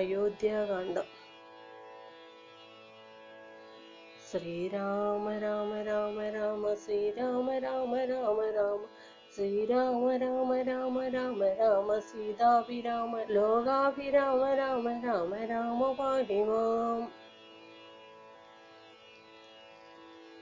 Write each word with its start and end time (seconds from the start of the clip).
അയോധ്യാകാന്ഡം. 0.00 1.08
ശ്രീരാമ 4.28 5.26
രാമ 5.42 5.70
രാമ 5.86 6.18
രാമ 6.34 6.74
ശ്രീരാമ 6.82 7.46
രാമ 7.64 7.92
രാമ 8.10 8.38
രാമ 8.56 8.82
ശ്രീരാമ 9.34 10.04
രാമ 10.22 10.50
രാമ 10.68 10.96
രാമ 11.08 11.40
രാമ 11.58 11.98
സീതാഭിരാമ 12.08 13.12
ലോകാഭിരാമ 13.28 14.54
രാമ 14.54 14.86
രാമ 15.04 15.34
രാമ 15.44 15.92
പാഹിമാം 15.98 17.02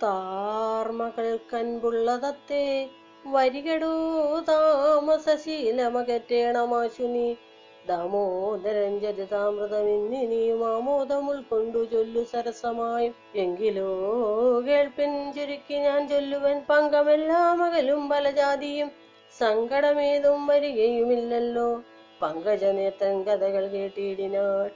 താർമകൾ 0.03 1.29
കൻപുള്ളതത്തെ 1.53 2.65
വരികടോ 3.25 3.95
താമസശീലമകറ്റേണമാശു 4.49 7.07
നീ 7.15 7.25
ദാമോദരൻ 7.89 9.01
ചരിതാമൃതമെന്നിനിയും 9.01 10.75
ആമോദം 10.77 11.31
ഉൾക്കൊണ്ടു 11.31 11.85
ചൊല്ലു 11.85 12.25
സരസമായും. 12.25 13.15
എങ്കിലോ 13.35 13.91
കേൾപ്പിൻ 14.67 15.33
ചുരുക്കി 15.33 15.75
ഞാൻ 15.75 16.09
ചൊല്ലുവൻ 16.09 16.63
പങ്കമെല്ലാം 16.71 17.63
അകലും 17.63 18.09
പലജാതിയും. 18.09 18.91
സങ്കടമേതും 19.39 20.47
വരികയുമില്ലല്ലോ. 20.47 21.83
പങ്കജനേത്രൻ 22.23 23.23
കഥകൾ 23.23 23.67
കേട്ടിടിനാൾ. 23.67 24.71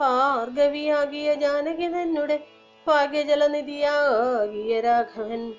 ഭാർഗവിയാകിയ 0.00 1.34
ജാനകി 1.34 1.86
തന്നെ 1.86 2.40
ഭാഗ്യജലനിധിയാകിയ 2.86 4.80
രാഘവൻ. 4.80 5.54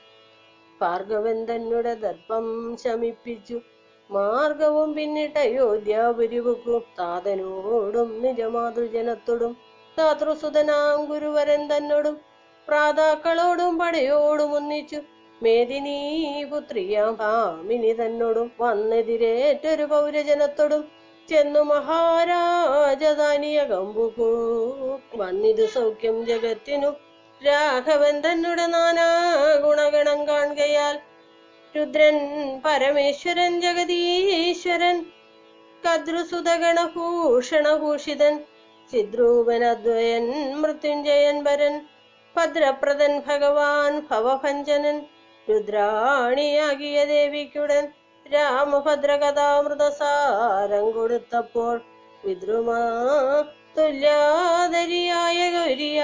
ഭാർഗവൻ 0.82 1.46
തന്നെ 1.46 1.82
ദർപ്പം 1.82 2.78
ശമിപ്പിച്ചു. 2.78 3.62
മാർഗവും 4.12 4.94
പിന്നിട്ട് 4.94 5.40
അയോധ്യാപുരിവുക്കു 5.40 6.82
താതനോടും 7.00 8.24
നിജമാതൃജനത്തോടും 8.24 9.58
താതൃസുതനാം 9.98 11.06
ഗുരുവരൻ 11.06 11.72
തന്നോടും 11.72 12.22
പ്രാതാക്കളോടും 12.68 13.80
പടയോടും 13.80 14.54
ഒന്നിച്ചു. 14.54 15.02
മേദിനീ 15.42 16.44
പുത്രിയാം 16.44 17.16
ഭാമിനി 17.16 17.94
തന്നോടും 17.94 18.52
വന്നെതിരേറ്റൊരു 18.60 19.84
പൗരജനത്തോടും 19.84 20.92
ചെന്നു 21.30 21.64
മഹാരാജധാനിയ 21.64 23.64
കമ്പുകൂ 23.64 24.30
വന്നിതു 25.18 25.66
സൗഖ്യം 25.66 26.26
ജഗത്തിനു 26.26 26.92
രാഘവൻ 27.42 28.22
തന്നുടെ 28.22 28.66
നാനാ 28.66 29.08
ഗുണഗണം 29.62 30.28
കാണുകയാൽ 30.28 31.11
രുദ്രൻ 31.76 32.18
പരമേശ്വരൻ 32.64 33.52
ജഗദീശ്വരൻ 33.62 34.98
കദ്രുസുതഗണഭൂഷണഭൂഷിതൻ 35.84 38.34
ചിദ്രൂപനദ്വയൻ 38.90 40.56
മൃത്യുഞ്ജയൻ 40.56 41.44
വരൻ 41.44 41.86
ഭദ്രപ്രദൻ 42.36 43.24
ഭഗവാൻ 43.28 44.08
ഭവഭഞ്ജനൻ 44.10 44.98
രുദ്രാണിയാകിയ 45.48 47.06
ദേവിക്കുടൻ 47.06 47.88
രാമഭദ്രകഥാമൃതസാരം 48.26 50.92
കൊടുത്തപ്പോൾ 50.92 51.82
വിദ്രുമാ 52.24 52.82
തുല്യാതരിയായ 53.78 55.40
ഗൗരിയ 55.56 56.02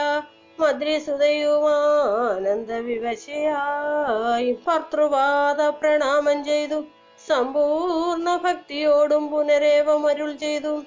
മദ്രിസുതയുമാനന്ദ 0.59 2.71
വിവശയായി 2.87 4.57
ഭർത്തൃപാദ 4.65 5.73
പ്രണാമം 5.79 6.45
ചെയ്തു. 6.45 6.85
സമ്പൂർണ 7.27 8.35
ഭക്തിയോടും 8.35 9.31
പുനരേവം 9.31 10.07
അരുൾ 10.07 10.35
ചെയ്തു. 10.35 10.83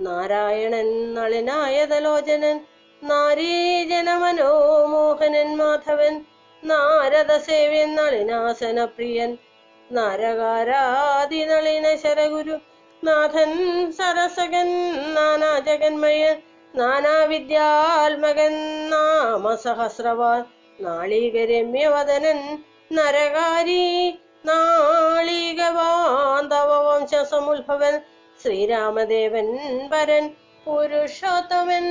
നാരായണൻ 0.00 1.14
നളിനായതലോചനൻ 1.14 2.60
നാരീജന 3.02 4.18
മനോമോഹനൻ 4.18 5.56
മാധവൻ 5.56 6.24
നാരദ 6.62 7.38
സേവ്യൻ 7.38 7.94
നളിനാസന 7.94 8.84
പ്രിയൻ 8.84 9.38
നരകാരാതി 9.90 11.46
ശരഗുരു 12.02 12.58
നാഥൻ 13.04 13.52
സരസകൻ 13.98 14.68
നാനാ 15.14 15.58
ജഗന്മയൻ 15.66 16.47
നാനാവിദ്യാത്മകൻ 16.74 18.54
നാമസഹസ്രവാൻ 18.90 20.40
നാളികരമ്യവദനൻ 20.78 22.40
നരകാരി 22.92 23.84
നാളികവാന്തവ 24.48 25.80
വംശസമുത്ഭവൻ 26.84 27.94
ശ്രീരാമദേവൻ 28.40 29.48
വരൻ 29.92 30.24
പുരുഷോത്തമൻ 30.66 31.86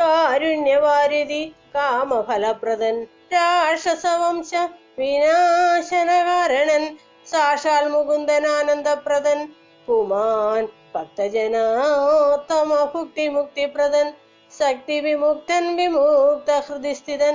കാരുണ്യവാരിധി 0.00 1.42
കാമഫലപ്രദൻ 1.74 2.96
രാക്ഷസവംശ 3.32 4.52
വിനാശനകാരണൻ 4.98 6.84
സാക്ഷാൽ 7.26 7.84
മുകുന്ദനാനന്ദപ്രദൻ 7.88 9.40
പുമാൻ 9.88 10.62
ഭക്തജനോത്തമ 10.96 12.70
ഭുക്തി 12.92 13.26
മുക്തിപ്രദൻ 13.28 14.08
ശക്തി 14.52 14.96
വിമുക്തൻ 15.00 15.64
വിമുക്ത 15.76 16.50
ഹൃദിസ്ഥിതൻ 16.66 17.34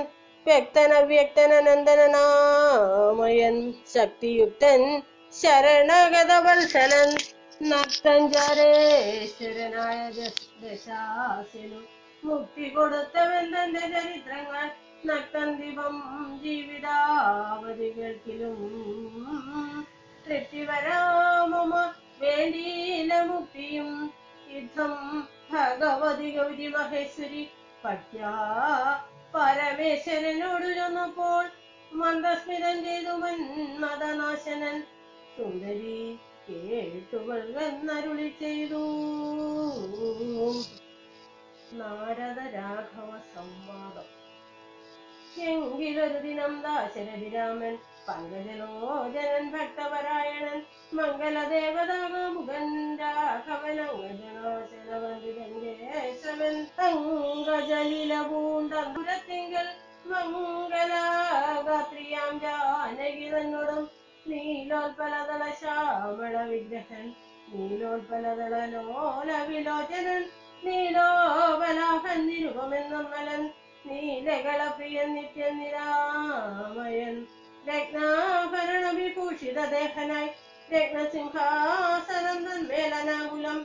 അനന്തനാമയൻ 1.58 3.56
ശക്തിയുക്തൻ 3.94 4.80
ശരണഗതവത്സലൻ 5.32 7.10
നക്തഞ്ചരേശ്വരനായ 7.64 8.78
ദശാസിനു 10.62 11.80
മുക്തി 12.22 12.66
കൊടുത്തവൻ 12.68 13.46
തന്റെ 13.54 13.84
ചരിത്രങ്ങൾ 13.94 14.66
നക്തന്തിപം 15.06 15.96
ജീവിതാവധി 16.42 17.88
കേൾക്കിലും 17.96 18.58
തൃപ്തി 22.22 22.62
വരാമമ 22.62 23.04
വേണ്ടീല 23.04 23.12
മുക്തിയും 23.22 23.88
യുദ്ധം 24.54 24.92
ഭഗവതി 25.52 26.30
ഗൗരി 26.30 26.66
മഹേശ്വരി 26.66 27.42
പഠ്യാ 27.84 28.32
പരമേശ്വരനോട് 29.34 30.64
മന്ദസ്മിതൻ 30.64 31.44
മന്ദസ്മിതം 31.92 32.84
ചെയ്തു 32.84 33.10
മന്മദനാശനൻ 33.10 34.76
സുന്ദരി 35.36 36.18
കേട്ടുകൊള്ളെന്നരുളി 36.48 38.28
ചെയ്തു. 38.28 38.82
നാരദ 41.72 42.38
രാഘവ 42.54 43.10
സംവാദം. 43.34 44.08
എങ്കിലൊരു 45.42 46.18
ദിനം 46.18 46.62
ദാശരഥിരാമൻ 46.62 47.74
പങ്കജലോചനൻ 48.06 49.44
ഭക്തപരായണൻ 49.52 50.58
മംഗലദേവതാമുഖൻ 50.92 52.68
രാഘവനങ്കജനാശനവന്ദിതൻ 53.00 55.52
കേശവൻ 55.62 56.56
തങ്കജലില 56.78 58.12
പൂണ്ടന്തുരത്തിങ്കൽ 58.30 59.68
മംഗലാഗാത്രിയാം 60.12 62.32
ജാനകി 62.38 63.28
തന്നോടും 63.28 63.84
നീലോത്പലതള 64.26 65.42
ശ്യാമള 65.60 66.34
വിഗ്രഹൻ 66.50 67.06
നീലോത്പലതള 67.52 68.54
ലോല 68.72 69.30
വിലോചനൻ 69.48 70.22
നീലോപലാഹൻ 70.62 72.18
നിരുപമെന്നമലൻ 72.26 73.42
നീലകളപ്രിയൻ 73.86 75.08
നിത്യൻ 75.14 75.54
നിരാമയൻ 75.58 77.14
രത്നാഭരണ 77.66 78.84
വിഭൂഷിത 78.90 79.58
ദേഹനായി 79.66 80.30
രത്നസിംഹാസനം 80.72 82.38
തന്മേലനാകുലം 82.46 83.58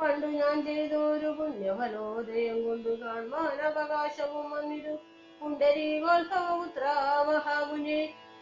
പണ്ടു 0.00 0.26
ഞാൻ 0.26 0.56
ചെയ്തൊരു 0.64 1.30
പുണ്യഫലോദയം 1.38 2.58
കൊണ്ടു 2.64 2.88
കാണുവാൻ 3.02 3.58
അവകാശവും 3.60 4.50
വന്നിരു. 4.50 4.94
പുണ്ടരീകോത്ഭവപുത്ര 5.40 6.84
മഹാമുനി 7.28 7.98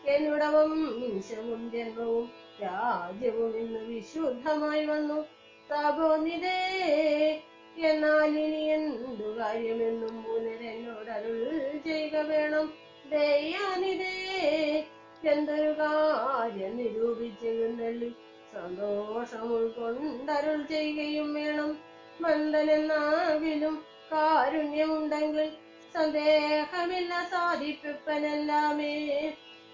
എന്നുടവം 0.08 0.72
നിമിഷവും 1.00 1.62
ജന്മവും 1.70 2.26
രാജ്യവും 2.62 3.56
ഇന്ന് 3.58 3.80
വിശുദ്ധമായി 3.84 4.84
വന്നു. 4.86 5.18
തപോനിതേ 5.70 7.42
എന്നാൽ 7.78 8.24
ഇനി 8.24 8.56
എന്തു 8.56 9.38
കാര്യമെന്നും 9.38 10.22
പുനരെന്നോട് 10.22 11.10
അരുൾ 11.10 11.80
ചെയ്യുക 11.84 12.16
വേണം. 12.16 12.72
ദയാനിതേ 13.10 14.84
എന്തൊരു 15.24 15.70
കാര്യം 15.70 16.76
നിരൂപിച്ചെഴുന്നള്ളി. 16.76 18.14
സന്തോഷം 18.54 19.54
ഉൾക്കൊണ്ടരുൾ 19.54 20.62
ചെയ്യുകയും 20.62 21.34
വേണം. 21.34 21.78
മന്ദനെന്നാവിലും 22.20 23.84
കാരുണ്യമുണ്ടെങ്കിൽ 24.12 25.50
സന്ദേഹമില്ല 25.94 27.28
സാധിപ്പിപ്പനെല്ലാമേ. 27.30 29.32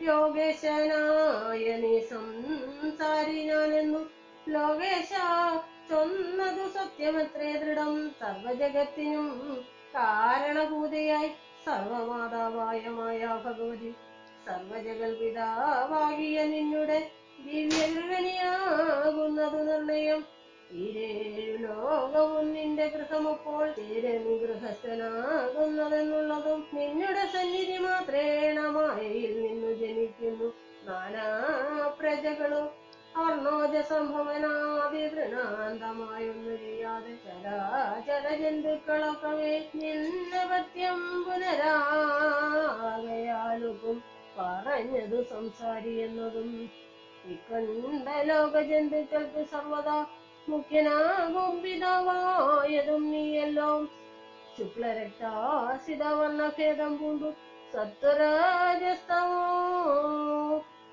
യോഗേശനായ 0.01 1.65
നീ 1.83 1.93
സംസാരി 2.09 3.39
ലോകേശ 4.47 5.11
ചൊന്നതു 5.89 6.65
സത്യമത്രേ 6.67 7.51
ദൃഢം. 7.61 7.93
സർവജഗത്തിനും 8.19 9.27
കാരണഭൂതയായി 9.95 11.29
സർവമാതാവായ 11.65 12.81
മായ 12.97 13.21
ഭഗവതി. 13.45 13.89
സർവജഗൽ 14.45 15.11
പിതാവാകിയ 15.19 16.37
നിന്നുടെ 16.53 16.99
ദിവ്യഗൃഹണിയാകുന്നതു 17.39 19.61
നിർണയം. 19.69 20.19
ഈരേഴു 20.75 21.57
ലോകവും 21.57 22.53
നിന്റെ 22.53 22.87
ഗൃഹമപ്പോൾ 22.87 23.71
ചേരൻ 23.71 24.39
ഗൃഹസ്ഥനാകുന്നതെന്നുള്ളതും 24.41 26.67
നിന്നുടെ 26.73 27.25
സന്നിധി 27.25 27.77
മാത്രേണ 27.77 28.67
മായയിൽ 28.67 29.43
നിന്നു 29.43 29.73
ജനിക്കുന്നു. 29.73 30.53
നാനാ 30.83 31.27
പ്രജകളും 31.99 32.69
അർണോജ 33.15 33.81
സംഭവനാദി 33.81 35.07
തൃണാന്തമായൊന്നു 35.07 36.57
ചെയ്യാതെ 36.57 37.17
ചരാചര 37.23 38.41
നിന്ന 38.41 39.65
നിന്നപത്യം 39.75 41.27
പുനരാകയാലുക്കും 41.27 44.03
പറഞ്ഞതു 44.37 45.29
സംസാരിയെന്നതും. 45.29 46.69
ഇക്കണ്ട 47.25 48.23
ലോക 48.23 48.61
ജന്തുക്കൾക്ക് 48.61 49.45
സർവദാ 49.45 50.05
മുഖ്യനാകും 50.49 51.61
പിതാവായതും 51.61 53.11
നീയല്ലോ. 53.11 53.87
ശുക്ലരക്താസിത 54.57 56.03
വർണഭേദം 56.03 56.97
പൂണ്ടു. 56.97 57.33
സത്വരാജസ്തമോ. 57.73 59.43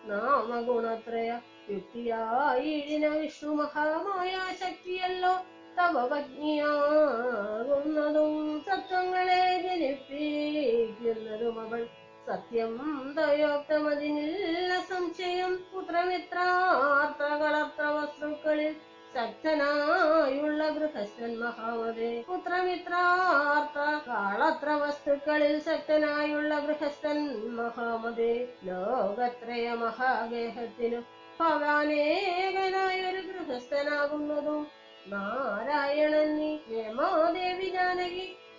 നാമഗുണത്രയ 0.05 1.41
യുക്തിയായിടിന 1.71 3.09
വിഷ്ണു 3.09 3.51
മഹാമായ 3.51 4.39
ശക്തിയല്ലോ. 4.61 5.39
തവ 5.79 6.09
പത്നിയാകുന്നതും 6.09 8.61
സത്വങ്ങളെ 8.61 9.63
ജനിപ്പിക്കുന്നതും 9.63 11.61
അവൾ. 11.61 11.87
സത്യം 12.27 12.81
ദയോക്തമതിനില്ല 13.17 14.81
സംശയം 14.81 15.57
പുത്രമിത്രാർത്ഥകളർത്ത 15.57 17.83
വസ്തുക്കളിൽ 17.83 18.77
ശക്തനായുള്ള 19.14 20.64
ഗൃഹസ്ഥൻ 20.70 21.32
മഹാമതേ 21.40 22.10
പുത്രമിത്രാർത്ഥ 22.28 23.78
കാളത്ര 24.08 24.70
വസ്തുക്കളിൽ 24.82 25.54
ശക്തനായുള്ള 25.60 26.60
ഗൃഹസ്ഥൻ 26.60 27.20
മഹാമതേ 27.58 28.34
ലോകത്രയ 28.68 29.68
മഹാഗേഹത്തിനു 29.76 31.00
ഭഗാനേകനായൊരു 31.40 33.22
ഗൃഹസ്ഥനാകുന്നതും 33.30 34.62
നാരായണൻ 35.12 36.32
നീ 36.38 36.52
രമാദേവി 36.70 37.70
ജാനകി 37.70 38.28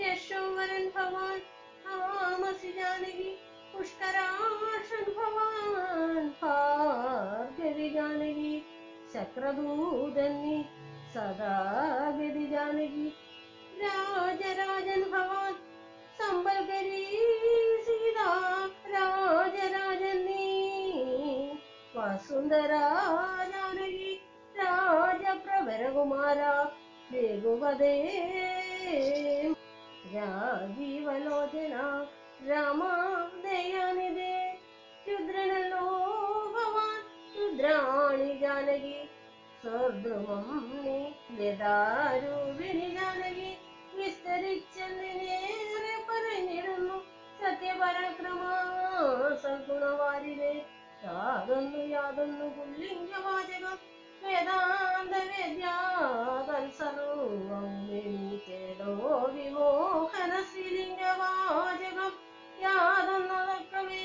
यशोमरन् 0.00 0.86
भवान्सि 0.94 2.70
जानकी 2.78 3.28
पुष्कराशन् 3.72 5.10
भवान् 5.18 6.30
भागदि 6.40 7.88
जानकी 7.96 8.52
चक्रभूदन्नि 9.12 10.56
सदा 11.12 11.52
गदि 12.18 12.46
जानकी 12.54 13.06
राजराजन् 13.82 15.06
भवान् 15.12 15.60
सम्बल्गरी 16.20 17.04
सीता 17.84 18.30
राजराजन्नी 18.96 20.48
वा 21.96 22.08
जानकी 23.52 24.10
राजप्रवरकुमारा 24.60 26.52
രഘുപതേ. 27.12 27.92
രാജീവലോചന 30.14 31.74
രാമ 32.48 32.82
ദയാനിധേ 33.44 34.34
രുദ്രനല്ലോ 35.08 35.84
ഭവാൻ 36.54 36.98
രുദ്രാണി 37.36 38.30
ജാനകി. 38.38 38.98
സ്വർദ്രുമം 39.62 40.46
നീ 40.84 40.98
ലതാരൂപിണി 41.38 42.88
ജാനകി. 42.96 43.50
വിസ്തരിച്ചെന്നിനേറെ 43.96 45.94
പറഞ്ഞിടുന്നു 46.08 46.98
സത്യപരാക്രമ 47.40 48.42
സൽഗുണവാരിനെ 49.42 50.54
യാതൊന്നു 51.04 51.82
യാതൊന്നു 51.94 52.46
പുല്ലിംഗവാചകം 52.56 53.78
വേദാന്ത 54.22 55.14
വേദ്യാതൽ 55.30 56.66
സർവമേതോ 56.78 58.92
വിമോഹന 59.34 60.32
ശ്രീലിംഗവാചകം 60.50 62.12
യാതൊന്നതൊക്കവേ 62.62 64.04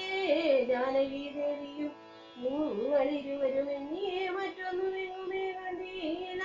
ജാനകി 0.72 1.24
ദേവിയും 1.36 1.91
നിങ്ങളിരുവരും 2.38 3.70
എന്നീ 3.77 4.05
മറ്റൊന്നും 4.29 4.96
എങ്ങുമേ 5.03 5.43
കണ്ടീല. 5.58 6.41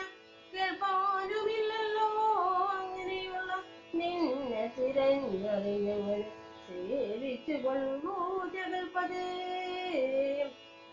കേൾപ്പാനുമില്ലല്ലോ 0.53 2.09
അങ്ങനെയുള്ള 2.77 3.51
നിന്നെ 3.95 4.65
തിരഞ്ഞറിഞ്ഞങ്ങനെ 4.77 6.27
സേവിച്ചു 6.65 7.57
കൊള്ളൂ 7.65 8.15
ജഗൽപതേ. 8.55 9.27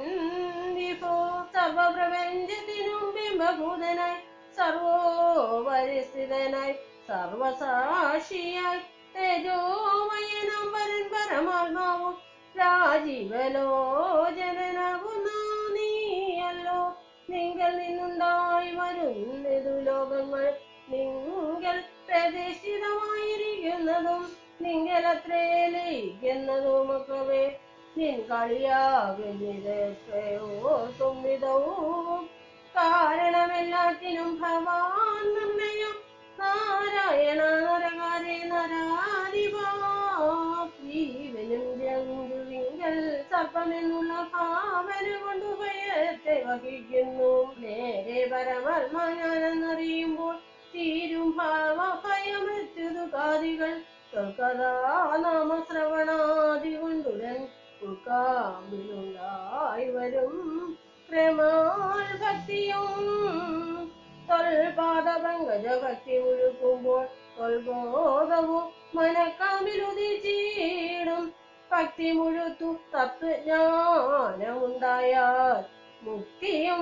വിഭോ 0.76 1.16
സർവപ്രപഞ്ചത്തിനും 1.54 3.04
ബിംബഭൂതനായി 3.16 4.20
സർവോപരിസ്ഥിതനായി 4.58 6.76
സർവസാക്ഷിയായി 7.08 8.82
തേജോമയനം 9.16 10.66
പരൻ 10.74 11.04
പരമാത്മാവും 11.14 12.16
രാജീവലോചനാകുന്ന 12.56 13.68
നീയല്ലോ. 15.76 16.80
നിങ്കൽ 17.30 17.72
നിന്നുണ്ടായി 17.80 18.72
വരുന്നതു 18.72 19.82
ലോകങ്ങൾ 19.82 20.46
നിങ്ങൾ 20.90 21.78
പ്രതിഷ്ഠിതമായിരിക്കുന്നതും 23.78 24.22
നിങ്കലത്രേ 24.62 25.44
നിൻ 27.98 28.18
കളിയാകുന്നിതൊക്കെ 28.30 30.24
ഓർക്കും 30.64 31.16
വിധവും 31.24 32.22
കാരണമെല്ലാത്തിനും 32.76 34.32
ഭവാൻ 34.42 35.24
നിർണയം 35.36 35.96
നാരായണ 36.40 37.42
നരകാരെ 37.66 38.38
നരാധിപീവനും 38.52 39.66
ജന്തുവിങ്കൽ 41.82 42.98
സർപ്പമെന്നുള്ള 43.32 44.14
ഭാവന 44.34 45.08
കൊണ്ട് 45.24 45.50
ഭയത്തെ 45.62 46.36
വഹിക്കുന്നു. 46.48 47.32
നേരെ 47.60 48.20
പരമാത്മാ 48.32 49.06
ഞാനെന്നറിയുമ്പോൾ 49.20 50.36
തീരും 50.74 51.30
ഭാവ 51.38 51.80
കാതികൾ 53.14 53.74
നാമശ്രവണാദി 55.24 56.72
കൊണ്ടുടൻ 56.76 57.40
ഉൾക്കാമ്പിലുണ്ടായി 57.82 59.86
വരും 59.92 60.34
പ്രമാൽ 61.10 62.08
ഭക്തിയും 62.22 63.06
തൊൽപാദ 64.30 65.08
പങ്കജ 65.24 65.68
ഭക്തി 65.84 66.16
ഒഴുക്കുമ്പോൾ 66.24 67.04
തൊൽബോധവും 67.38 68.66
മനക്കാമ്പിലുദിച്ചിടും 68.96 71.24
ഭക്തി 71.72 72.10
മുഴുത്തു 72.12 72.70
തത്വജ്ഞാനമുണ്ടായാൽ 72.94 75.64
മുക്തിയും 76.08 76.82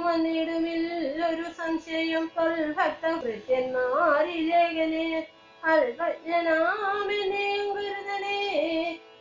സംശയം 1.58 2.24
തൊൽഭക്ത 2.36 3.04
കൃത്യന്മാരിലേഖനെ 3.22 5.06
അല്പജ്ഞനാമെന്നെയും 5.64 7.68
കരുതലേ 7.78 8.40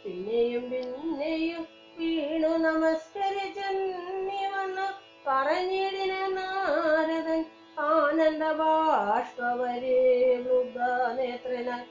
പിന്നെയും 0.03 0.63
പിന്നെയും 0.69 1.65
വീണു 1.99 2.51
നമസ്കരിച്ചെന്നി 2.65 4.41
വന്ന് 4.53 4.87
പറഞ്ഞിടിന 5.27 6.13
നാരദൻ. 6.37 7.43
ആനന്ദ 7.79 8.43
ബാഷ്പവരേ 8.51 9.99
വൃദ്ധ 10.35 10.79
നേത്രനായി 11.19 11.85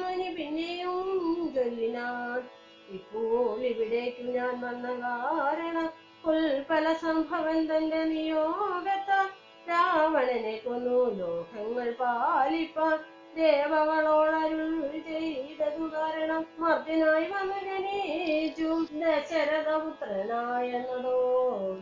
മുനി 0.00 0.28
പിന്നെയും 0.36 1.52
ചൊല്ലിനാൻ 1.54 2.42
ഇപ്പോൾ 2.88 3.66
ഇവിടേക്കു 3.66 4.22
ഞാൻ 4.22 4.60
വന്ന 4.60 4.86
കാരണം 5.02 5.88
ഉൽപ്പല 6.26 6.92
സംഭവൻ 7.00 7.66
തന്റെ 7.66 7.98
നിയോഗത്താൽ 8.06 9.26
രാവണനെ 9.68 10.58
കൊന്നു 10.58 10.98
ലോകങ്ങൾ 11.18 11.88
പാലിപ്പാൻ 12.00 12.96
ദേവകളോടരുൾ 13.36 14.72
ചെയ്തതു 15.06 15.84
കാരണം 15.94 16.42
മർദ്ദനായി 16.60 17.26
വന്നു 17.32 17.58
ജനീജു 17.66 18.70
ദശരഥപുത്രനായെന്നതോ 18.94 21.16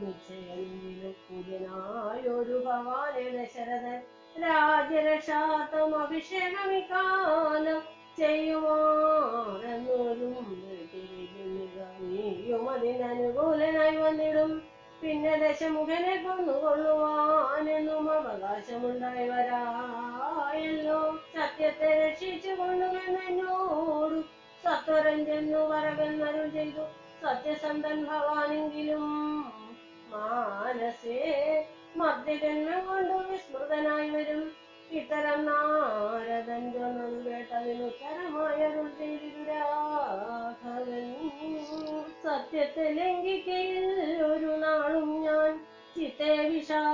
നിശ്ചയമെങ്കിലും 0.01 1.15
പൂജനായൊരു 1.25 2.57
ഭവാനെ 2.67 3.25
ദശരഥൻ 3.31 3.99
രാജരക്ഷാർത്ഥം 4.43 5.95
അഭിഷേകമിക്കാലം 6.01 7.81
ചെയ്യുമാറെന്നോരും 8.19 10.37
നീയും 12.09 12.71
അതിനനുകൂലനായി 12.71 13.97
വന്നിടും. 13.97 14.51
പിന്നെ 15.03 15.33
ദശമുഖനെ 15.37 16.17
കൊന്നുകൊള്ളുവാനെന്നും 16.17 18.11
അവകാശമുണ്ടായി 18.13 19.29
വരായല്ലോ. 19.29 20.99
സത്യത്തെ 21.35 21.89
രക്ഷിച്ചു 22.03 22.49
കൊള്ളുമെന്നോടു 22.49 24.21
സത്വരം 24.65 25.27
ചെന്നു 25.27 25.59
പറകന്നരുൾ 25.59 26.49
ചെയ്തു. 26.49 26.85
സത്യസന്ധൻ 27.23 28.05
ഭവാനെങ്കിലും 28.05 29.05
മാനസേ 30.09 31.19
മദ്യജന്മം 31.97 32.87
കൊണ്ടു 32.87 33.15
വിസ്മൃതനായി 33.31 34.11
വരും. 34.11 34.64
ഇത്തരം 34.91 35.47
നാരദൻ 35.47 36.73
ചൊന്നത് 36.73 37.21
കേട്ടതിന് 37.27 37.85
ഉത്തരമായരുൾ 37.85 38.89
ചെയ്തിരു 38.99 39.45
രാഘവൻ 39.51 41.07
സത്യത്തെ 42.25 42.91
ലംഘിക്കയിൽ 42.91 43.89
ഒരു 44.25 44.53
നാളും 44.57 45.25
ഞാൻ 45.25 45.59
ചിത്തെ 45.97 46.33
വിഷാദമുണ്ടാകതു 46.49 46.91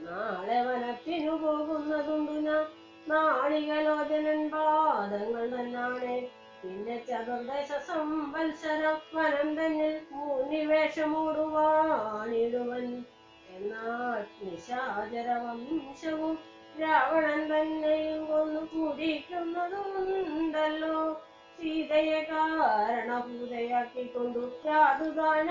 നാളെ 0.06 0.58
വനത്തിനു 0.68 1.34
പോകുന്നതുണ്ടു 1.44 2.58
നാളികലോചനൻ 3.08 4.40
പാദങ്ങൾ 4.50 5.44
തന്നാണ്. 5.54 6.12
പിന്നെ 6.62 6.96
ചതുർദശ 7.08 7.70
സംവത്സരം 7.86 8.96
വനം 9.14 9.48
തന്നിൽ 9.56 9.94
മൂന്നിവേഷമൂടുവാണിടുവൻ 10.12 12.86
എന്നാൽ 13.54 14.20
നിശാചര 14.42 15.28
വംശവും 15.42 16.34
രാവണൻ 16.80 17.40
തന്നെയും 17.50 18.20
കൊന്നു 18.26 18.62
കുടിക്കുന്നതുണ്ടല്ലോ. 18.72 20.96
സീതയെ 21.56 22.20
കാരണഭൂതയാക്കിക്കൊണ്ടു 22.30 24.42
യാതുദാനാന്വയനാശം 24.66 25.42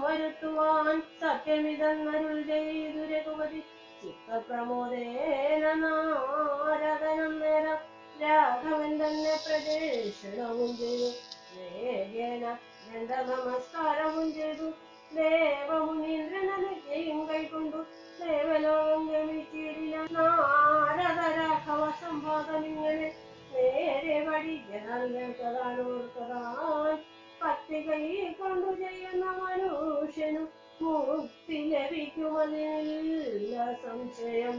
വരുത്തുവാൻ 0.00 0.96
സത്യമിതന്നരുൾ 1.22 2.36
ചെയ്തു 2.50 3.02
രഘുപതി. 3.12 3.60
ചിത്തപ്രമോദേന 4.00 5.64
നാരദനം 5.84 7.32
നേരം 7.40 7.78
രാഘവൻ 8.22 8.92
തന്നെ 9.02 9.34
പ്രദക്ഷിണവും 9.44 10.70
ചെയ്തു. 10.80 11.08
വേഗേന 11.54 12.44
ദണ്ഡ 12.86 13.10
നമസ്കാരവും 13.30 14.26
ചെയ്തു. 14.38 14.68
ദേവമുനീന്ദ്രനനുജ്ഞയും 15.16 17.18
കൈക്കൊണ്ടു 17.28 17.80
ദേവലോകം 18.20 19.02
ഗമിച്ചിടിന 19.12 19.94
നാരദ 20.16 21.20
രാഘവ 21.38 21.82
സംവാദമിങ്ങനെ 22.02 23.08
നേരെ 23.54 24.16
വഴികനാൽ 24.28 25.02
കേൾക്കതാൻ 25.14 25.76
ഓർക്കതാൻ 25.86 26.94
ഭക്തി 27.42 27.78
കൈ 27.86 28.04
കൊണ്ടു 28.38 28.70
ചെയ്യുന്ന 28.82 29.24
മനുഷ്യനും 29.40 30.46
മുക്തി 30.82 31.58
ലഭിക്കുമതില്ല 31.72 33.54
സംശയം. 33.82 34.58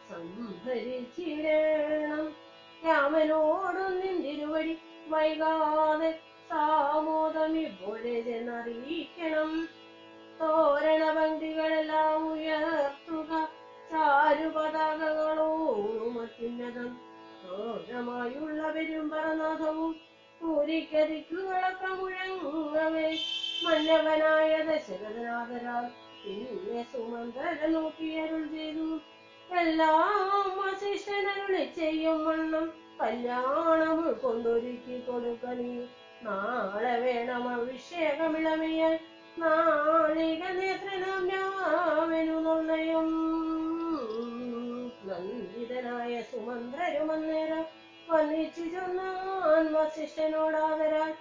സംഭരിച്ചിടേണം. 0.09 2.25
രാമനോടും 2.85 3.99
നിന്തിരുവടി 3.99 4.77
വൈകാതെ 5.07 6.19
സാമോദം 6.49 7.57
ഇപ്പോഴേ 7.57 8.21
ചെന്നറിയിക്കണം. 8.21 9.80
തോരണ 10.41 11.03
പങ്ക്തികളെല്ലാം 11.11 12.31
ഉയർത്തുക. 12.31 13.31
ചാരുപതാകകളോടും 13.89 15.41
അത്യുന്നതം. 16.21 16.89
ഘോരമായുള്ള 17.43 18.71
പെരുമ്പറനാഥവും 18.71 19.91
പൂരിക്കരിക്കുകളൊക്കെ 20.41 21.89
മുഴങ്ങവേ 21.99 23.07
മന്നവനായ 23.65 24.51
ദശരഥനാഥരാൽ 24.67 25.85
പിന്നെ 26.23 26.81
സുമന്ത്രരെ 26.91 27.67
നോക്കിയരുൾ 27.67 28.43
ചെയ്തു. 28.47 28.87
എല്ലാം 29.59 30.57
വസിഷ്ഠനരുളി 30.57 31.63
ചെയ്യും 31.75 32.25
വണ്ണം. 32.25 32.65
കല്യാണം 33.01 33.93
ഉൾക്കൊണ്ടൊരുക്കി 34.05 34.97
കൊടുക്കണി. 34.99 35.71
നാളെ 36.23 36.95
വേണം 36.97 37.43
അഭിഷേകമിളമയാൻ 37.49 38.95
നാളിക 39.41 40.43
നേത്രനാം 40.57 41.23
രാമനു 41.31 42.37
നിർണയം 42.45 43.07
നന്ദിതനായ 45.07 46.13
സുമന്ത്രരുമന്നേരം 46.31 47.63
വന്നിച്ചു 48.07 48.65
ചൊന്നാൻ 48.73 49.65
വസിഷ്ഠനോടാകരാൻ 49.75 51.11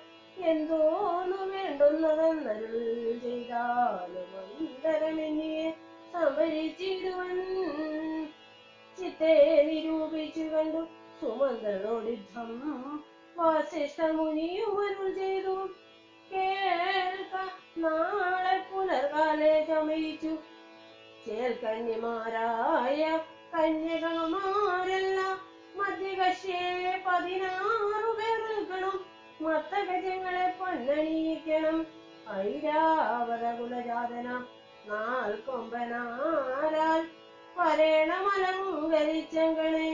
എന്തോന്നു 0.51 1.41
വേണ്ടുന്നതെന്നരുൾ 1.53 2.75
ചെയ്താലും 3.25 4.31
അന്തരമെന്നിയെ 4.43 5.67
സംഭരിച്ചിടുവൻ 6.15 7.37
ചിത്തെ 8.99 9.35
നിരൂപിച്ചു 9.69 10.47
കണ്ടു 10.55 10.83
സുമന്ത്രനോടിദ്ധം 11.21 12.51
വാസിഷ്ഠ 13.37 14.01
മുനിയുമരുൾ 14.17 15.09
ചെയ്തു. 15.19 15.55
കേൾക്ക 16.31 17.35
നാളെ 17.77 18.57
പുലർകാലെ 18.71 19.53
ചമയിച്ചു 19.69 20.33
ചേൽക്കന്യമാരായ 21.27 23.03
കന്യകമാരല്ല 23.55 25.19
മധ്യകശ്യേ 25.77 26.63
പതിനാറു 27.07 28.11
പേർ 28.19 28.39
നിൽക്കണം 28.47 28.97
മത്തഗജങ്ങളെ 29.41 30.47
പൊന്നണിയിക്കണം. 30.59 31.79
ഐരാവത 32.41 33.45
കുലജാതന 33.59 34.29
നാൽക്കൊമ്പനാരാൽ 34.89 37.01
വരേണമലങ്കരിച്ചങ്ങളെ 37.57 39.91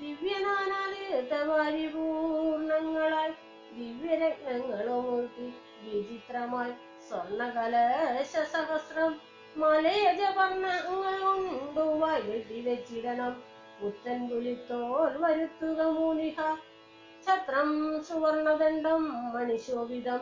ദിവ്യനാനാതീർത്ഥവാരി 0.00 1.86
പൂർണങ്ങളാൽ 1.86 3.30
ദിവ്യരത്നങ്ങളോർത്തി 3.78 5.46
വിചിത്രമായി 5.84 6.74
സ്വർണകലശ 7.10 8.32
സഹസ്രം 8.50 9.12
മലയജ 9.56 10.20
ഉണ്ടു 11.30 11.86
വൈകെട്ടി 12.00 12.58
വെച്ചിടണം 12.66 13.32
പുത്തൻ 13.78 14.18
പുലിത്തോൽ 14.28 15.14
വരുത്തുക 15.22 15.80
മൂലിക. 15.96 16.38
ഛത്രം 17.26 17.70
സുവർണദണ്ഡം 18.08 19.02
മണിശോഭിതം. 19.34 20.20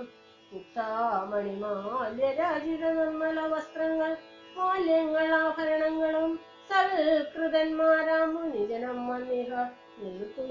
മുക്താമണിമാല്യരാജിത 0.52 2.84
നിർമ്മല 2.98 3.38
വസ്ത്രങ്ങൾ 3.54 4.12
മാല്യങ്ങൾ 4.56 5.28
ആഭരണങ്ങളും 5.42 6.32
സൽകൃതന്മാരാം 6.70 8.26
മുനിജനം 8.36 8.98
മന്നിക 9.10 9.52
നിൽക്കൂ 10.00 10.48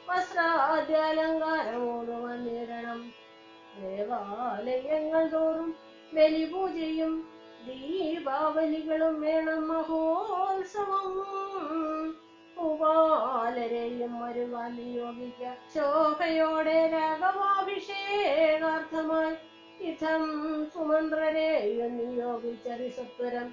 വസ്ത്രാദ്യാലങ്കാരമോട് 0.09 2.11
വന്നിടണം. 2.11 3.13
ദേവാലയങ്ങൾ 3.81 5.27
തോറും 5.27 5.75
ബലിപൂജയും 6.13 7.29
ദീപാവലികളും 7.67 9.21
വേണം. 9.21 9.67
മഹോത്സവം 9.67 11.33
ഉപാലരെയും 12.57 14.13
വരുവാൻ 14.21 14.71
നിയോഗിക്ക 14.77 15.43
ശോഭയോടെ 15.73 16.79
രാഘവാഭിഷേകാർത്ഥമായി 16.93 19.35
ഇതം 19.79 20.23
സുമന്ത്രരെയും 20.73 21.93
നിയോഗിച്ചതിസത്വരം 21.99 23.47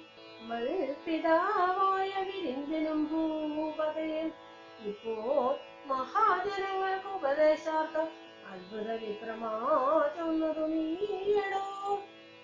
മൽപിതാവായ 0.48 2.10
വിരിന്തിനും 2.24 3.04
ഭൂപതയും 3.10 4.32
ഇപ്പോൾ 4.82 5.50
മഹാജനങ്ങൾക്ക് 5.86 7.08
ഉപദേശാർത്ഥം 7.14 8.08
അത്ഭുത 8.50 8.88
വിക്രമാചൊന്നതു 9.02 10.64
നീയടോ. 10.66 11.64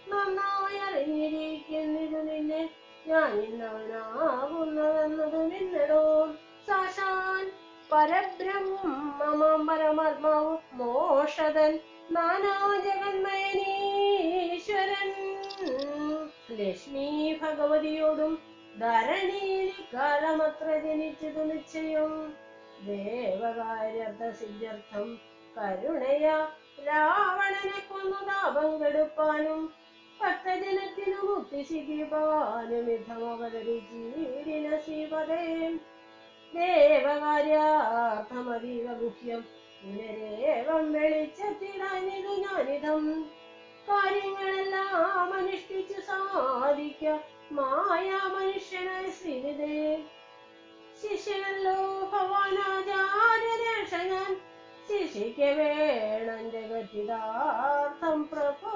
നന്നായി 0.07 0.79
അറിഞ്ഞിരിക്കുന്നിതു 0.87 2.21
നിന്നെ 2.23 2.63
ഞാൻ 3.07 3.31
ഇന്നവനാകുന്നതെന്നതു 3.41 4.71
നിന്നടോ. 5.45 6.03
സാക്ഷാൻ 6.69 7.45
പരബ്രഹ്മമാം 7.93 9.61
പരമാത്മാവ് 9.67 10.53
മോഷതൻ 10.73 11.73
നാനാ 12.11 12.55
ജഗന്മയനീശ്വരൻ 12.85 13.89
ലക്ഷ്മി 16.61 17.07
ഭഗവതിയോടും 17.43 18.33
ധരണിയിൽ 18.79 19.71
കാലമത്ര 19.95 20.67
ജനിച്ചതു 20.85 21.43
നിശ്ചയം 21.45 22.13
ദേവകാര്യർത്ഥ 22.87 24.23
സിദ്ധ്യർത്ഥം 24.39 25.09
കരുണയ 25.57 26.27
രാവണനെ 26.87 27.79
കൊന്നു 27.89 28.21
താപം 28.29 28.71
കെടുപ്പാനും 28.83 29.61
ഭക്തജനത്തിനു 30.21 31.19
മുക്തി 31.29 31.61
ശിഖിപ്പാനും 31.69 32.87
ജീവിന 33.91 34.67
ശ്രീപദേ. 34.85 35.43
ദേവകാര്യാർത്ഥമതീവ 36.53 38.87
ഗുഹ്യം 39.03 39.43
പുനരേവം 39.83 40.85
വെളിച്ചത്തിടാനിതു 40.93 42.33
ഞാനിതം. 42.45 43.05
കാര്യങ്ങളെല്ലാം 43.89 45.35
അനുഷ്ഠിച്ചു 45.35 46.01
സാധിക്ക. 46.01 47.19
മായാ 47.53 48.29
മനുഷ്യനായ 48.29 49.11
ശ്രീനിധേ 49.11 50.05
ശിഷ്യനല്ലോ 51.01 52.11
ഭവാനാചാര്യരേഷ 52.13 53.95
ഞാൻ 53.95 54.41
ശിശിക്ക 54.89 55.41
വേണം 55.41 56.51
ജഗത്തിദാർത്ഥം 56.51 58.29
പ്രഭോ. 58.29 58.73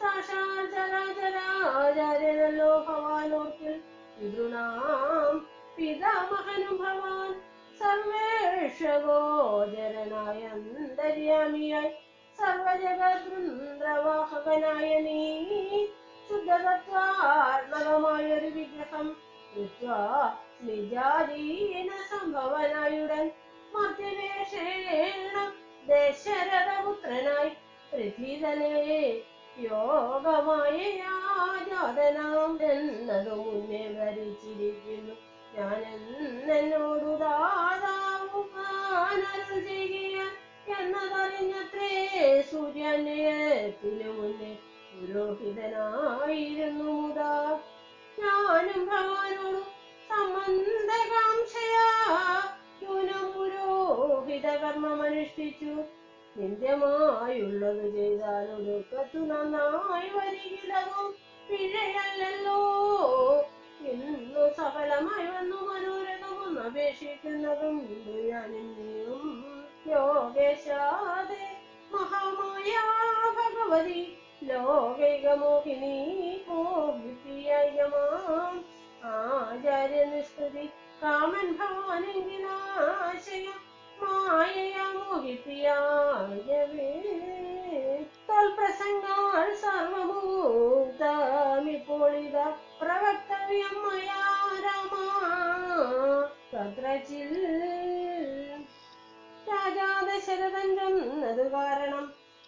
സാക്ഷാൽ 0.00 0.70
ചരാചരാചാര്യനല്ലോ 0.70 2.84
ഭവാനോർക്കിൽ. 2.88 3.80
പിതൃണാം 4.18 5.48
പിതാമഹനും 5.76 6.76
ഭവാൻ. 6.76 7.42
സർവേഷഗോചരനായ 7.78 10.46
അന്തര്യാമിയായി 10.46 11.90
സർവജഗദ്രവാഹകനായ 12.38 13.80
നീ 15.02 15.18
ശുദ്ധതത്വാത്മകമായൊരു 16.28 17.30
വിഗ്രഹം 18.54 19.08
നിജാധീന 20.64 21.90
സംഭവനായുടൻ 22.10 23.26
മർത്യവേഷേണ 23.72 25.34
ദശരഥപുത്രനായി 25.86 27.52
പൃഥ്വിതലേ 27.90 28.74
യോഗമായ 29.64 30.78
ജാതനാം 31.68 32.54
എന്നതു 32.70 33.36
മുന്നേ 33.42 33.82
ഭരിച്ചിരിക്കുന്നു 33.96 35.14
ഞാൻ 35.54 35.82
എന്നോടു 36.54 37.12
ചെയ്യുക 39.66 40.20
എന്നതറിഞ്ഞത്രേ 40.74 41.93
പുരോഹിതനായിരുന്നു 45.14 46.84
മുതാ. 46.84 47.58
ഞാനും 48.18 48.86
ഭഗവാനോട് 48.86 49.60
സംബന്ധകാംക്ഷയാ. 50.08 51.84
ന്യൂനം 52.82 53.26
പുരോഹിത 53.32 54.46
കർമ്മമനുഷ്ഠിച്ചു. 54.46 55.74
നിന്ദ്യമായുള്ളത് 56.36 57.84
ചെയ്താൽ 57.94 58.48
ഒടുക്കത്തു 58.50 59.18
നന്നായി 59.18 60.08
വരികിലതും 60.08 61.06
പിഴയല്ലല്ലോ. 61.48 62.58
ഇന്നു 63.92 64.48
സഫലമായി 64.56 65.26
വന്നു 65.26 65.56
മനോരഥമൊന്ന് 65.56 66.60
അപേക്ഷിക്കുന്നതും 66.60 67.78
ഞാനിന്നെയും 68.30 69.24
യോഗേശാദേ 69.86 71.44
മഹാമായ 71.92 72.74
ഭഗവതി. 73.38 74.02
ലോകൈകമോഹിനി 74.48 75.96
മോഹിപ്പിയമാം 76.48 78.54
ആചാര്യനിസ്തുതി 79.12 80.64
കാമൻ 81.02 81.48
ഭവാനെങ്കിലാശയം 81.58 83.58
മായയാ 84.00 84.86
മോഹിപ്പിയായവേ 84.96 86.90
തൽപ്രസംഗാൽ 88.28 89.50
പ്രവക്തവ്യം 92.80 93.76
മയാ 93.84 94.22
രമ. 94.64 94.92
തത്രചിൽ 96.52 97.32
രാജാ 99.48 99.88
ദശരഥൻ 100.02 100.68
ചെന്നതു 100.78 101.44
കാരണം 101.54 102.04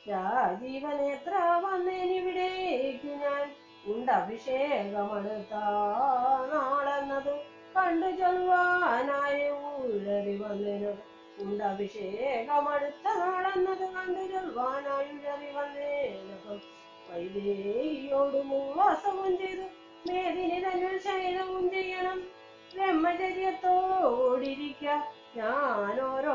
രാജീവനേത്ര 0.06 1.34
വന്നേനിവിടേക്കു 1.62 3.12
ഞാൻ 3.22 3.46
ഉണ്ട് 3.92 4.12
നാളെന്നതു 6.52 7.34
കണ്ടു 7.76 8.10
ചൊൽവാനായി 8.18 9.46
ഉഴറി 9.88 10.34
വന്നേനു. 10.42 10.92
ഉണ്ടഭിഷേകമടുത്ത 11.42 13.06
നാളെന്നത് 13.22 13.84
കണ്ടു 13.96 14.22
ചൊൽവാനായി 14.32 15.10
ഉഴറി 15.16 15.50
വന്നേനകം 15.56 16.60
വൈദേഹിയോട് 17.08 18.38
മൂവാസവും 18.52 19.32
ചെയ്തു 19.42 19.66
മേദിനി 20.08 20.58
തന്നിൽ 20.64 20.94
ശൈലവും 21.06 21.64
ചെയ്യണം. 21.74 22.18
ബ്രഹ്മചര്യത്തോടിരിക്ക 22.74 24.84
ഞാൻ 25.36 25.96
ഓരോരോ 26.00 26.34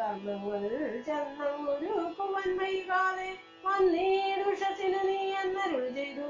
കർമ്മങ്ങൾ 0.00 0.62
ചെന്നൊരു 1.06 1.94
കുവൻ 2.18 2.48
വൈകാതെ 2.58 3.28
വന്നീടുഷസിന് 3.64 5.00
നീ 5.08 5.18
എന്നരുൾ 5.42 5.84
ചെയ്തു. 5.88 6.26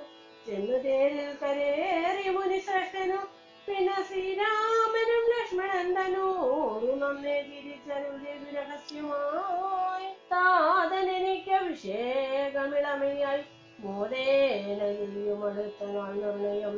ചെന്നു 0.46 0.76
തേരിൽ 0.78 1.28
കരേറി 1.42 2.28
മുനിശ്രേഷ്ഠനു 2.28 3.20
പിന്നെ 3.68 3.96
ശ്രീരാമനും 4.08 5.24
ലക്ഷ്മണൻ 5.32 5.88
തന്നോടു 5.96 6.90
നന്നേ 7.02 7.36
തിരിച്ചരുൾ 7.42 8.16
ചെയ്തു 8.24 8.48
രഹസ്യമായി. 8.56 10.08
അഭിഷേകമിളമയായി 11.54 13.42
നാൾ 15.94 16.12
നിർണയം. 16.14 16.76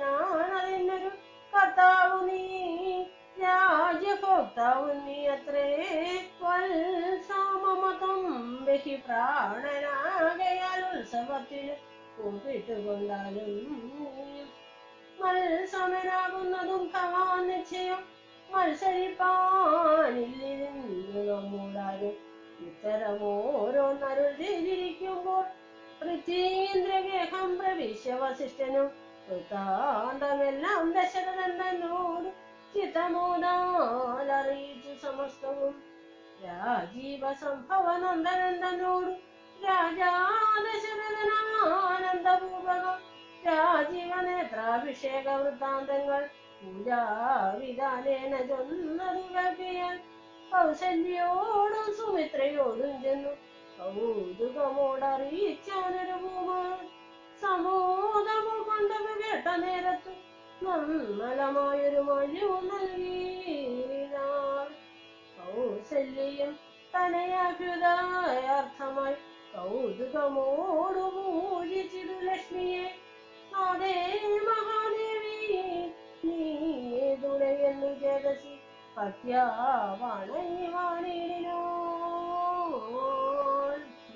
ഞാൻ 0.00 0.50
അതിനൊരു 0.58 1.10
കർത്താവു 1.52 2.18
നീ 2.26 2.42
രാജ്യഭോക്താവു 3.40 4.86
നീ 5.06 5.16
അത്രേ. 5.26 5.64
വത്സാമമതം 6.42 8.20
ബഹി 8.64 8.94
പ്രാണനാകയാൽ 9.06 10.80
ഉത്സവത്തിന് 10.90 11.74
കൂപ്പിട്ടുകൊണ്ടാലും 12.16 13.50
മത്സമനാകുന്നതും 15.20 16.82
ഭവാൻ 16.94 17.42
നിശ്ചയം. 17.48 18.00
മത്സരിപ്പാനില്ലിരുന്നു 18.50 19.28
നമ്മൂടാരും. 21.30 22.16
ഇത്തരമോരോന്നരുൾ 22.66 24.30
ചെയ്തിരിക്കുമ്പോൾ 24.40 25.44
പ്രവിശ്യ 27.58 28.14
വസിഷ്ഠനും 28.14 29.09
വൃത്താന്തമെല്ലാം 29.30 30.92
ദശരഥനോട് 30.92 32.30
തന്നോട് 32.90 33.46
സമസ്തവും. 35.02 35.74
രാജീവ 36.38 37.34
സംഭവ 37.34 37.96
നന്ദനന്ദനോട് 37.96 39.12
രാജാ 39.58 40.12
ദശരഥനാനന്ദപൂർവകം 40.66 42.98
രാജീവ 43.42 44.20
നേത്രാഭിഷേക 44.20 45.28
വൃത്താന്തങ്ങൾ 45.42 46.22
പൂജാവിധാനേന 46.60 48.32
ചൊന്നതു 48.50 49.24
കേൾപ്പിയാൽ 49.34 49.96
കൗശല്യോടും 50.52 51.88
സുമിത്രയോടും 51.98 52.94
ചെന്നു 53.04 53.32
കൗതുകമോടറിയിച്ചാനൊരു 53.78 56.16
ഭൂമാൻ 56.24 56.80
സമോദമു 57.42 58.54
കൊണ്ടതു 58.66 59.12
കേട്ട 59.20 59.46
നേരത്തു 59.62 60.12
നന്നലമായൊരു 60.64 62.00
മൊഴിവു 62.00 62.56
നൽകിയിരാൾ 62.68 64.66
കൗശല്യം 65.36 66.52
തനയാഭ്യുതായർത്ഥമായി 66.94 67.96
കൗതുകമോടു 69.54 71.04
പൂജിച്ചിടു 71.14 72.16
ലക്ഷ്മിയെ. 72.26 72.86
അതേ 73.62 73.94
മഹാദേവി 74.46 75.36
നീയേ 76.24 77.06
ജഗസി 78.02 78.54
ഭക്യാ 78.96 79.44
വണങ്ങി 80.00 80.68
വാണിടിനോ 80.68 81.60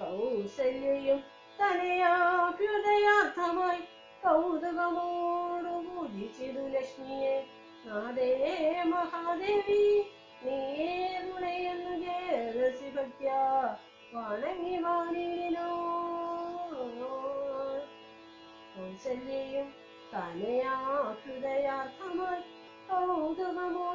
കൗശല്യയും 0.00 1.20
కనయాభ్యుదయార్థమై 2.46 3.76
కౌతుకమోడు 4.22 5.74
చిరు 6.34 6.64
లక్ష్మియే 6.74 7.34
నాదే 7.86 8.30
ಮಹಾದೇವಿ 8.90 9.78
ನೀಯೇ 10.44 10.90
ಋಣೆಯನ್ನು 11.26 11.94
ಗೆರಸಿ 12.02 12.90
ಭಕ್ತ್ಯ 12.96 13.30
ವಾಣಂಗಿ 14.14 14.76
ಮಾಡಿನೋ 14.78 15.68
ಕೌಸಲ್ಯೆಯು 18.74 19.64
ಕನಯಾ 20.12 20.74
ಹೃದಯಾರ್ಥಮಾಯ್ 21.20 22.44
ಕೌತುಕಮೋ 22.88 23.86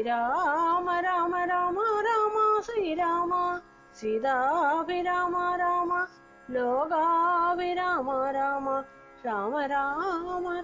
श्रीराम 0.00 0.88
राम 1.04 1.34
राम 1.48 1.78
राम 2.00 2.36
श्रीराम 2.64 3.32
सीताभिराम 3.94 5.34
राम 5.60 5.90
लोगाभिराम 6.54 8.08
राम 8.36 8.68
राम 9.26 9.56
राम 9.72 10.59